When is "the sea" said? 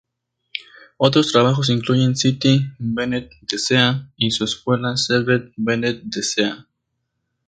3.47-4.09, 6.09-6.67